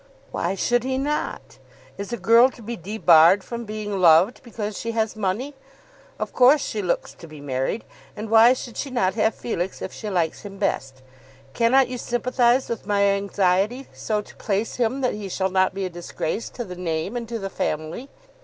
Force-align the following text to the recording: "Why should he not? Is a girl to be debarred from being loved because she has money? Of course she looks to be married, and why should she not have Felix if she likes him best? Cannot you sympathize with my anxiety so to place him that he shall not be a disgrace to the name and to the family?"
"Why 0.31 0.55
should 0.55 0.83
he 0.83 0.97
not? 0.97 1.59
Is 1.95 2.11
a 2.11 2.17
girl 2.17 2.49
to 2.49 2.63
be 2.63 2.75
debarred 2.75 3.43
from 3.43 3.65
being 3.65 3.99
loved 4.01 4.41
because 4.41 4.75
she 4.75 4.93
has 4.93 5.15
money? 5.15 5.53
Of 6.17 6.33
course 6.33 6.65
she 6.65 6.81
looks 6.81 7.13
to 7.13 7.27
be 7.27 7.39
married, 7.39 7.85
and 8.15 8.31
why 8.31 8.53
should 8.53 8.77
she 8.77 8.89
not 8.89 9.13
have 9.13 9.35
Felix 9.35 9.79
if 9.79 9.93
she 9.93 10.09
likes 10.09 10.41
him 10.41 10.57
best? 10.57 11.03
Cannot 11.53 11.87
you 11.87 11.99
sympathize 11.99 12.67
with 12.67 12.87
my 12.87 13.03
anxiety 13.09 13.89
so 13.93 14.21
to 14.23 14.35
place 14.37 14.77
him 14.77 15.01
that 15.01 15.13
he 15.13 15.29
shall 15.29 15.51
not 15.51 15.71
be 15.71 15.85
a 15.85 15.89
disgrace 15.91 16.49
to 16.49 16.63
the 16.63 16.75
name 16.75 17.15
and 17.15 17.29
to 17.29 17.37
the 17.37 17.51
family?" 17.51 18.09